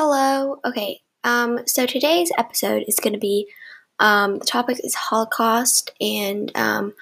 Hello. 0.00 0.60
Okay. 0.64 1.00
Um, 1.24 1.66
so 1.66 1.84
today's 1.84 2.30
episode 2.38 2.84
is 2.86 3.00
going 3.00 3.14
to 3.14 3.18
be 3.18 3.48
um, 3.98 4.38
the 4.38 4.44
topic 4.44 4.78
is 4.84 4.94
Holocaust, 4.94 5.90
and 6.00 6.56
um, 6.56 6.94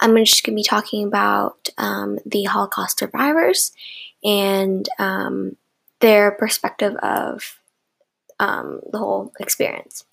I'm 0.00 0.14
just 0.16 0.44
going 0.44 0.54
to 0.54 0.60
be 0.60 0.62
talking 0.62 1.06
about 1.08 1.70
um, 1.78 2.18
the 2.26 2.42
Holocaust 2.42 2.98
survivors 2.98 3.72
and 4.22 4.86
um, 4.98 5.56
their 6.00 6.30
perspective 6.30 6.94
of 6.96 7.58
um, 8.38 8.82
the 8.92 8.98
whole 8.98 9.32
experience. 9.40 10.04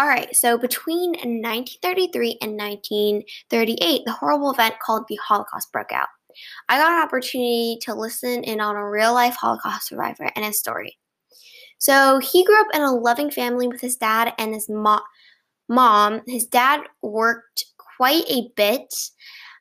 All 0.00 0.06
right, 0.06 0.34
so 0.34 0.56
between 0.56 1.10
1933 1.10 2.38
and 2.40 2.56
1938, 2.56 4.00
the 4.06 4.12
horrible 4.12 4.50
event 4.50 4.76
called 4.82 5.04
the 5.06 5.16
Holocaust 5.16 5.70
broke 5.72 5.92
out. 5.92 6.08
I 6.70 6.78
got 6.78 6.92
an 6.92 7.02
opportunity 7.02 7.76
to 7.82 7.94
listen 7.94 8.42
in 8.44 8.62
on 8.62 8.76
a 8.76 8.88
real 8.88 9.12
life 9.12 9.34
Holocaust 9.34 9.88
survivor 9.88 10.30
and 10.34 10.42
his 10.42 10.58
story. 10.58 10.96
So 11.76 12.18
he 12.18 12.46
grew 12.46 12.58
up 12.62 12.68
in 12.72 12.80
a 12.80 12.94
loving 12.94 13.30
family 13.30 13.68
with 13.68 13.82
his 13.82 13.96
dad 13.96 14.32
and 14.38 14.54
his 14.54 14.70
mo- 14.70 15.02
mom. 15.68 16.22
His 16.26 16.46
dad 16.46 16.80
worked 17.02 17.66
quite 17.98 18.24
a 18.26 18.48
bit, 18.56 18.94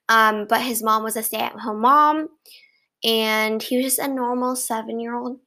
um, 0.08 0.45
but 0.47 0.61
his 0.61 0.81
mom 0.81 1.03
was 1.03 1.17
a 1.17 1.23
stay 1.23 1.39
at 1.39 1.59
home 1.59 1.81
mom, 1.81 2.30
and 3.03 3.61
he 3.61 3.75
was 3.75 3.88
just 3.88 3.99
a 3.99 4.08
normal 4.08 4.55
seven 4.55 5.02
year 5.02 5.16
old 5.16 5.38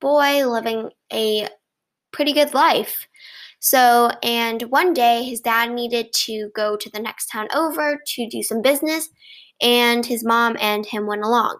boy 0.00 0.48
living 0.48 0.90
a 1.12 1.48
pretty 2.12 2.32
good 2.32 2.54
life. 2.54 3.08
So, 3.60 4.10
and 4.22 4.62
one 4.62 4.92
day 4.92 5.24
his 5.24 5.40
dad 5.40 5.72
needed 5.72 6.12
to 6.24 6.50
go 6.54 6.76
to 6.76 6.90
the 6.90 7.00
next 7.00 7.26
town 7.26 7.48
over 7.54 8.00
to 8.04 8.28
do 8.28 8.42
some 8.42 8.62
business, 8.62 9.08
and 9.60 10.06
his 10.06 10.24
mom 10.24 10.56
and 10.60 10.86
him 10.86 11.06
went 11.06 11.24
along. 11.24 11.58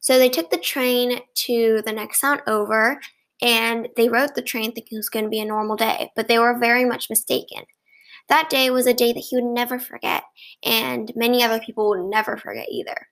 So 0.00 0.18
they 0.18 0.30
took 0.30 0.50
the 0.50 0.56
train 0.56 1.20
to 1.34 1.82
the 1.84 1.92
next 1.92 2.20
town 2.20 2.40
over, 2.46 3.00
and 3.40 3.88
they 3.96 4.08
rode 4.08 4.34
the 4.34 4.42
train 4.42 4.72
thinking 4.72 4.96
it 4.96 4.98
was 4.98 5.08
going 5.08 5.24
to 5.24 5.30
be 5.30 5.40
a 5.40 5.44
normal 5.44 5.76
day, 5.76 6.10
but 6.16 6.28
they 6.28 6.38
were 6.38 6.58
very 6.58 6.84
much 6.84 7.10
mistaken. 7.10 7.64
That 8.28 8.50
day 8.50 8.70
was 8.70 8.86
a 8.86 8.94
day 8.94 9.12
that 9.12 9.20
he 9.28 9.36
would 9.36 9.44
never 9.44 9.78
forget, 9.78 10.24
and 10.64 11.12
many 11.14 11.42
other 11.42 11.60
people 11.60 11.90
would 11.90 12.08
never 12.08 12.36
forget 12.36 12.68
either. 12.70 13.08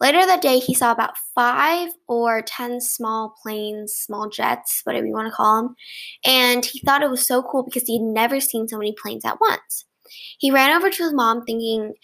Later 0.00 0.26
that 0.26 0.42
day, 0.42 0.58
he 0.58 0.74
saw 0.74 0.92
about 0.92 1.16
five 1.34 1.90
or 2.06 2.42
ten 2.42 2.80
small 2.80 3.34
planes, 3.42 3.94
small 3.94 4.28
jets, 4.28 4.82
whatever 4.84 5.06
you 5.06 5.12
want 5.12 5.28
to 5.28 5.34
call 5.34 5.62
them, 5.62 5.76
and 6.24 6.64
he 6.64 6.80
thought 6.80 7.02
it 7.02 7.10
was 7.10 7.26
so 7.26 7.42
cool 7.42 7.62
because 7.62 7.84
he 7.84 7.98
had 7.98 8.06
never 8.06 8.40
seen 8.40 8.68
so 8.68 8.78
many 8.78 8.94
planes 9.00 9.24
at 9.24 9.40
once. 9.40 9.86
He 10.38 10.50
ran 10.50 10.76
over 10.76 10.90
to 10.90 11.02
his 11.02 11.12
mom, 11.12 11.44
thinking, 11.44 11.94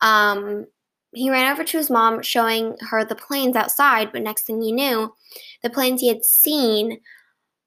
um, 0.00 0.66
he 1.12 1.30
ran 1.30 1.50
over 1.52 1.64
to 1.64 1.78
his 1.78 1.90
mom, 1.90 2.22
showing 2.22 2.76
her 2.90 3.04
the 3.04 3.14
planes 3.14 3.56
outside, 3.56 4.12
but 4.12 4.22
next 4.22 4.42
thing 4.42 4.60
he 4.60 4.72
knew, 4.72 5.14
the 5.62 5.70
planes 5.70 6.00
he 6.00 6.08
had 6.08 6.24
seen 6.24 7.00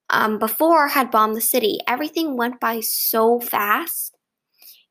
um, 0.09 0.37
before 0.37 0.89
had 0.89 1.09
bombed 1.09 1.35
the 1.35 1.41
city. 1.41 1.79
Everything 1.87 2.37
went 2.37 2.59
by 2.59 2.81
so 2.81 3.39
fast. 3.39 4.15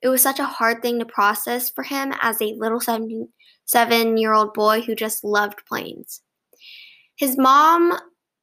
It 0.02 0.08
was 0.08 0.22
such 0.22 0.38
a 0.38 0.46
hard 0.46 0.82
thing 0.82 0.98
to 0.98 1.04
process 1.04 1.68
for 1.68 1.84
him 1.84 2.14
as 2.22 2.40
a 2.40 2.54
little 2.54 2.80
17 2.80 3.28
seven 3.70 4.16
year 4.16 4.34
old 4.34 4.52
boy 4.52 4.80
who 4.80 4.94
just 4.94 5.22
loved 5.22 5.64
planes. 5.66 6.22
His 7.16 7.38
mom 7.38 7.98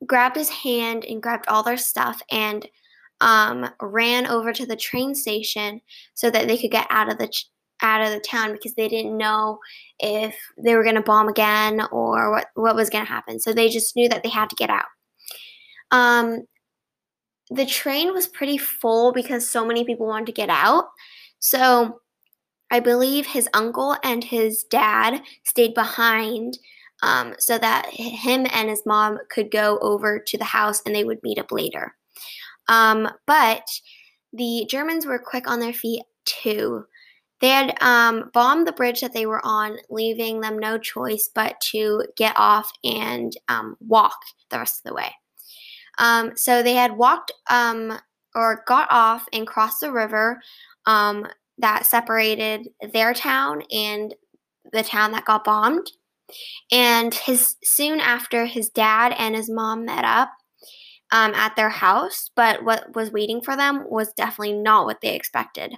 grabbed 0.06 0.36
his 0.36 0.50
hand 0.50 1.04
and 1.04 1.22
grabbed 1.22 1.48
all 1.48 1.64
their 1.64 1.78
stuff 1.78 2.22
and 2.32 2.68
um, 3.20 3.70
ran 3.82 4.28
over 4.28 4.54
to 4.54 4.66
the 4.66 4.76
train 4.76 5.16
station 5.16 5.82
so 6.14 6.30
that 6.30 6.48
they 6.48 6.58
could 6.58 6.72
get 6.72 6.88
out 6.90 7.12
of 7.12 7.18
the 7.18 7.28
ch- 7.28 7.50
out 7.82 8.02
of 8.02 8.12
the 8.12 8.20
town 8.20 8.54
because 8.54 8.74
they 8.76 8.88
didn't 8.88 9.18
know 9.18 9.60
if 10.00 10.36
they 10.64 10.76
were 10.76 10.84
going 10.84 10.96
to 10.96 11.02
bomb 11.02 11.28
again 11.28 11.82
or 11.92 12.32
what 12.32 12.48
what 12.56 12.76
was 12.76 12.90
going 12.90 13.06
to 13.06 13.12
happen. 13.12 13.40
So 13.40 13.52
they 13.54 13.70
just 13.70 13.96
knew 13.96 14.08
that 14.10 14.24
they 14.24 14.30
had 14.30 14.50
to 14.50 14.56
get 14.56 14.70
out. 14.70 14.86
Um, 15.92 16.44
the 17.50 17.66
train 17.66 18.14
was 18.14 18.28
pretty 18.28 18.58
full 18.58 19.12
because 19.12 19.50
so 19.50 19.66
many 19.66 19.84
people 19.84 20.06
wanted 20.06 20.28
to 20.28 20.32
get 20.32 20.50
out. 20.50 20.86
So 21.40 22.00
I 22.72 22.80
believe 22.80 23.26
his 23.26 23.50
uncle 23.54 23.96
and 24.04 24.24
his 24.24 24.64
dad 24.64 25.22
stayed 25.44 25.74
behind 25.74 26.58
um, 27.04 27.36
so 27.40 27.58
that 27.58 27.88
him 27.88 28.48
and 28.52 28.70
his 28.70 28.84
mom 28.86 29.20
could 29.30 29.52
go 29.52 29.78
over 29.80 30.20
to 30.20 30.38
the 30.38 30.44
house 30.44 30.82
and 30.86 30.94
they 30.94 31.04
would 31.04 31.22
meet 31.24 31.40
up 31.40 31.52
later. 31.52 31.96
Um, 32.68 33.08
but 33.26 33.68
the 34.34 34.66
Germans 34.70 35.06
were 35.06 35.20
quick 35.20 35.50
on 35.50 35.60
their 35.60 35.74
feet 35.74 36.04
too. 36.26 36.86
They 37.40 37.50
had 37.50 37.82
um, 37.82 38.32
bombed 38.34 38.66
the 38.66 38.72
bridge 38.72 39.02
that 39.02 39.14
they 39.14 39.28
were 39.28 39.46
on, 39.46 39.78
leaving 39.90 40.42
them 40.42 40.58
no 40.58 40.78
choice 40.78 41.30
but 41.34 41.60
to 41.72 42.04
get 42.18 42.36
off 42.38 42.70
and 42.84 43.32
um, 43.48 43.78
walk 43.80 44.18
the 44.50 44.58
rest 44.58 44.80
of 44.80 44.90
the 44.90 44.96
way. 44.96 45.14
Um, 46.00 46.34
so 46.36 46.64
they 46.64 46.74
had 46.74 46.98
walked 46.98 47.32
um, 47.50 48.00
or 48.34 48.64
got 48.68 48.88
off 48.92 49.26
and 49.34 49.46
crossed 49.46 49.82
the 49.82 49.92
river 49.92 50.40
that 51.58 51.86
separated 51.86 52.70
their 52.94 53.14
town 53.14 53.64
and 53.72 54.14
the 54.72 54.84
town 54.84 55.12
that 55.12 55.26
got 55.26 55.44
bombed. 55.44 55.92
And 56.72 57.14
his 57.14 57.56
soon 57.64 58.00
after, 58.00 58.46
his 58.46 58.70
dad 58.70 59.16
and 59.18 59.36
his 59.36 59.50
mom 59.50 59.86
met 59.86 60.04
up 60.04 60.30
um, 61.12 61.34
at 61.34 61.56
their 61.56 61.70
house, 61.70 62.30
but 62.36 62.64
what 62.64 62.96
was 62.96 63.12
waiting 63.12 63.42
for 63.42 63.56
them 63.56 63.86
was 63.90 64.14
definitely 64.14 64.54
not 64.54 64.86
what 64.86 65.02
they 65.02 65.16
expected. 65.16 65.76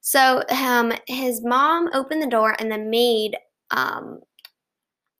So 0.00 0.42
um, 0.50 0.92
his 1.06 1.42
mom 1.42 1.88
opened 1.94 2.22
the 2.22 2.26
door, 2.26 2.56
and 2.58 2.70
the 2.70 2.78
maid 2.78 3.36
um, 3.70 4.20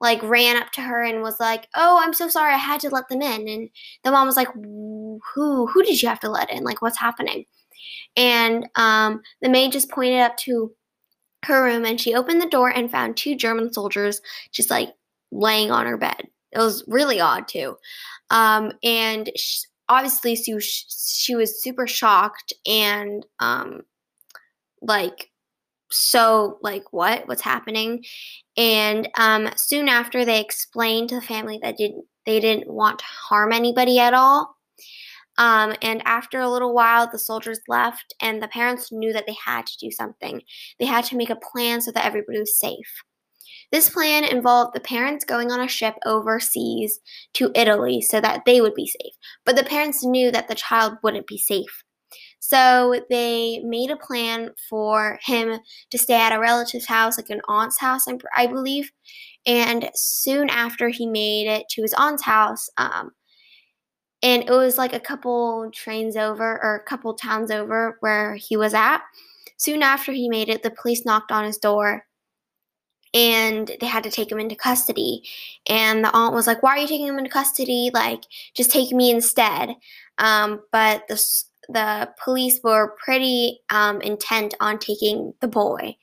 like 0.01 0.23
ran 0.23 0.57
up 0.57 0.71
to 0.73 0.83
her 0.83 1.03
and 1.03 1.23
was 1.23 1.41
like, 1.41 1.69
"Oh, 1.75 1.99
I'm 2.03 2.13
so 2.13 2.29
sorry, 2.29 2.53
I 2.55 2.59
had 2.59 2.81
to 2.81 2.91
let 2.91 3.09
them 3.09 3.23
in." 3.23 3.49
And 3.49 3.71
the 4.05 4.11
mom 4.11 4.27
was 4.27 4.37
like, 4.37 4.49
"Who? 4.53 5.67
Who 5.67 5.83
did 5.83 6.03
you 6.03 6.09
have 6.09 6.21
to 6.21 6.29
let 6.29 6.51
in? 6.51 6.65
Like, 6.65 6.83
what's 6.83 6.99
happening?" 6.99 7.47
And 8.17 8.69
um, 8.77 9.23
the 9.43 9.49
maid 9.49 9.73
just 9.73 9.91
pointed 9.91 10.21
up 10.21 10.37
to 10.39 10.73
her 11.45 11.65
room 11.65 11.85
and 11.85 12.01
she 12.01 12.15
opened 12.15 12.41
the 12.41 12.49
door 12.49 12.71
and 12.71 12.91
found 12.91 13.17
two 13.17 13.37
German 13.37 13.73
soldiers 13.73 14.21
just 14.53 14.71
like 14.71 14.91
laying 15.31 15.71
on 15.71 15.87
her 15.87 15.97
bed. 15.97 16.29
It 16.53 16.59
was 16.59 16.85
really 16.87 17.21
odd 17.21 17.49
too. 17.49 17.77
Um, 18.31 18.73
and 18.83 19.31
she, 19.37 19.67
obviously, 19.89 20.37
she, 20.37 20.59
she 20.61 21.35
was 21.35 21.63
super 21.63 21.87
shocked 21.87 22.53
and 22.67 23.27
um, 23.41 23.83
like 24.81 25.31
so 25.91 26.59
like 26.61 26.93
what 26.93 27.27
what's 27.29 27.43
happening 27.43 28.05
and 28.57 29.09
um, 29.19 29.49
soon 29.57 29.89
after 29.89 30.25
they 30.25 30.41
explained 30.41 31.09
to 31.09 31.17
the 31.17 31.23
family 31.23 31.59
that 31.63 31.77
didn't 31.77 32.05
they 32.27 32.41
didn't 32.41 32.69
want 32.69 32.99
to 32.99 33.05
harm 33.05 33.53
anybody 33.53 33.99
at 33.99 34.15
all 34.15 34.57
um, 35.39 35.75
and 35.83 36.03
after 36.05 36.41
a 36.41 36.49
little 36.49 36.75
while, 36.75 37.11
the 37.11 37.19
soldiers 37.19 37.61
left, 37.69 38.15
and 38.21 38.43
the 38.43 38.49
parents 38.49 38.93
knew 38.93 39.13
that 39.13 39.27
they 39.27 39.37
had 39.45 39.67
to 39.67 39.79
do 39.79 39.91
something. 39.91 40.43
They 40.79 40.87
had 40.87 41.05
to 41.07 41.17
make 41.17 41.31
a 41.31 41.37
plan 41.37 41.81
so 41.81 41.91
that 41.93 42.05
everybody 42.05 42.39
was 42.39 42.59
safe. 42.59 43.03
This 43.73 43.91
plan 43.91 44.25
involved 44.25 44.75
the 44.75 44.81
parents 44.81 45.25
going 45.25 45.51
on 45.51 45.61
a 45.61 45.69
ship 45.69 45.97
overseas 46.07 47.01
to 47.35 47.51
Italy 47.55 48.01
so 48.01 48.21
that 48.21 48.45
they 48.45 48.61
would 48.61 48.75
be 48.75 48.87
safe. 48.87 49.15
But 49.45 49.57
the 49.57 49.65
parents 49.65 50.05
knew 50.05 50.31
that 50.31 50.49
the 50.49 50.55
child 50.55 50.99
wouldn't 51.03 51.27
be 51.27 51.39
safe. 51.39 51.83
So 52.39 53.01
they 53.11 53.61
made 53.65 53.91
a 53.91 53.97
plan 53.97 54.51
for 54.69 55.19
him 55.25 55.59
to 55.91 55.99
stay 55.99 56.15
at 56.21 56.33
a 56.33 56.39
relative's 56.39 56.87
house, 56.87 57.17
like 57.17 57.31
an 57.31 57.41
aunt's 57.49 57.81
house, 57.81 58.05
I 58.37 58.47
believe. 58.47 58.93
And 59.47 59.91
soon 59.95 60.51
after 60.51 60.89
he 60.89 61.07
made 61.07 61.49
it 61.49 61.65
to 61.71 61.83
his 61.83 61.95
aunt's 61.95 62.23
house, 62.23 62.69
um, 62.77 63.11
and 64.25 64.43
it 64.43 64.51
was 64.51 64.79
like 64.79 64.95
a 64.95 65.01
couple 65.01 65.71
trains 65.71 66.17
over 66.17 66.59
or 66.65 66.77
a 66.77 66.83
couple 66.83 67.13
towns 67.13 67.51
over 67.51 67.99
where 68.01 68.35
he 68.37 68.57
was 68.57 68.73
at. 68.73 69.03
Soon 69.59 69.83
after 69.83 70.13
he 70.13 70.31
made 70.31 70.49
it, 70.49 70.63
the 70.63 70.71
police 70.71 71.05
knocked 71.05 71.31
on 71.31 71.45
his 71.45 71.59
door 71.59 72.07
and 73.13 73.71
they 73.81 73.87
had 73.87 74.03
to 74.05 74.11
take 74.11 74.33
him 74.33 74.41
into 74.41 74.57
custody. 74.57 75.23
And 75.69 76.03
the 76.03 76.11
aunt 76.13 76.35
was 76.35 76.47
like, 76.47 76.63
Why 76.63 76.71
are 76.71 76.79
you 76.79 76.89
taking 76.89 77.07
him 77.07 77.19
into 77.19 77.31
custody? 77.31 77.91
Like, 77.93 78.23
just 78.57 78.71
take 78.71 78.93
me 78.93 79.11
instead. 79.11 79.77
Um, 80.17 80.63
but 80.73 81.07
the, 81.09 81.23
the 81.69 82.09
police 82.25 82.61
were 82.65 82.97
pretty 83.05 83.61
um, 83.69 84.01
intent 84.01 84.55
on 84.59 84.79
taking 84.79 85.35
the 85.43 85.49
boy. 85.49 85.97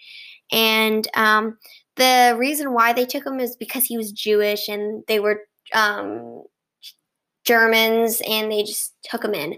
And 0.51 1.07
um, 1.15 1.57
the 1.95 2.35
reason 2.37 2.71
why 2.71 2.93
they 2.93 3.05
took 3.05 3.25
him 3.25 3.39
is 3.39 3.55
because 3.55 3.85
he 3.85 3.97
was 3.97 4.11
Jewish 4.11 4.69
and 4.69 5.03
they 5.07 5.19
were 5.19 5.41
um, 5.73 6.43
Germans 7.43 8.21
and 8.27 8.51
they 8.51 8.63
just 8.63 8.93
took 9.03 9.23
him 9.23 9.33
in. 9.33 9.57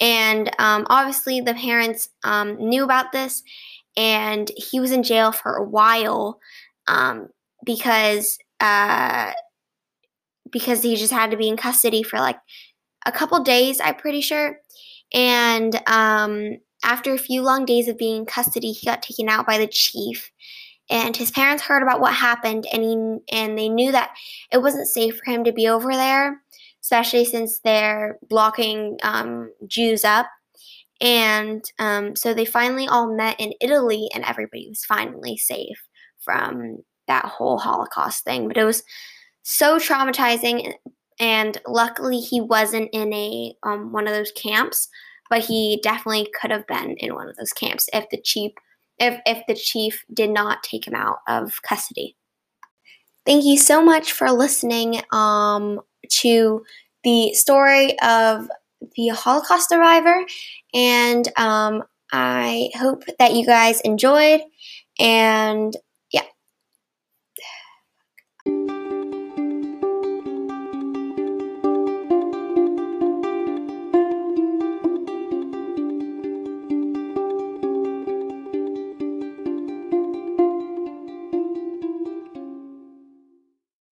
And 0.00 0.50
um, 0.58 0.86
obviously, 0.90 1.40
the 1.40 1.54
parents 1.54 2.08
um, 2.24 2.56
knew 2.56 2.84
about 2.84 3.12
this, 3.12 3.42
and 3.96 4.50
he 4.56 4.80
was 4.80 4.90
in 4.90 5.02
jail 5.02 5.32
for 5.32 5.54
a 5.54 5.64
while 5.64 6.40
um, 6.86 7.28
because 7.64 8.38
uh, 8.60 9.32
because 10.50 10.82
he 10.82 10.96
just 10.96 11.12
had 11.12 11.30
to 11.30 11.36
be 11.36 11.48
in 11.48 11.56
custody 11.56 12.02
for 12.02 12.18
like 12.18 12.38
a 13.06 13.12
couple 13.12 13.42
days, 13.42 13.80
I'm 13.82 13.96
pretty 13.96 14.20
sure. 14.20 14.58
And 15.12 15.80
um, 15.88 16.58
after 16.84 17.12
a 17.12 17.18
few 17.18 17.42
long 17.42 17.64
days 17.64 17.88
of 17.88 17.98
being 17.98 18.18
in 18.18 18.26
custody, 18.26 18.72
he 18.72 18.86
got 18.86 19.02
taken 19.02 19.28
out 19.28 19.46
by 19.46 19.58
the 19.58 19.66
chief. 19.66 20.30
And 20.90 21.16
his 21.16 21.30
parents 21.30 21.62
heard 21.62 21.82
about 21.82 22.00
what 22.00 22.12
happened, 22.12 22.66
and 22.72 22.82
he 22.82 23.34
and 23.34 23.56
they 23.56 23.68
knew 23.68 23.92
that 23.92 24.10
it 24.52 24.58
wasn't 24.58 24.88
safe 24.88 25.16
for 25.16 25.30
him 25.30 25.44
to 25.44 25.52
be 25.52 25.68
over 25.68 25.92
there, 25.92 26.42
especially 26.82 27.24
since 27.24 27.60
they're 27.60 28.18
blocking 28.28 28.98
um, 29.02 29.52
Jews 29.66 30.04
up. 30.04 30.26
And 31.00 31.64
um, 31.78 32.14
so 32.14 32.32
they 32.32 32.44
finally 32.44 32.86
all 32.86 33.14
met 33.14 33.40
in 33.40 33.52
Italy, 33.60 34.08
and 34.14 34.24
everybody 34.24 34.68
was 34.68 34.84
finally 34.84 35.36
safe 35.36 35.82
from 36.20 36.78
that 37.08 37.24
whole 37.24 37.58
Holocaust 37.58 38.24
thing. 38.24 38.46
But 38.46 38.56
it 38.56 38.64
was 38.64 38.84
so 39.42 39.78
traumatizing, 39.78 40.74
and 41.18 41.60
luckily 41.66 42.20
he 42.20 42.40
wasn't 42.40 42.88
in 42.92 43.12
a 43.12 43.54
um, 43.64 43.92
one 43.92 44.06
of 44.06 44.14
those 44.14 44.32
camps 44.32 44.88
but 45.32 45.40
he 45.40 45.80
definitely 45.82 46.28
could 46.38 46.50
have 46.50 46.66
been 46.66 46.90
in 46.98 47.14
one 47.14 47.26
of 47.26 47.34
those 47.36 47.54
camps 47.54 47.88
if 47.94 48.04
the 48.10 48.20
chief 48.20 48.52
if, 48.98 49.18
if 49.24 49.42
the 49.48 49.54
chief 49.54 50.04
did 50.12 50.28
not 50.28 50.62
take 50.62 50.86
him 50.86 50.94
out 50.94 51.20
of 51.26 51.62
custody. 51.62 52.14
Thank 53.24 53.46
you 53.46 53.56
so 53.56 53.82
much 53.82 54.12
for 54.12 54.30
listening 54.30 55.00
um, 55.10 55.80
to 56.08 56.64
the 57.04 57.32
story 57.34 57.98
of 58.00 58.48
the 58.96 59.08
Holocaust 59.08 59.68
survivor. 59.68 60.24
And 60.74 61.28
um, 61.36 61.84
I 62.12 62.70
hope 62.76 63.04
that 63.18 63.34
you 63.34 63.46
guys 63.46 63.80
enjoyed. 63.80 64.42
And 64.98 65.76
yeah. 66.12 66.22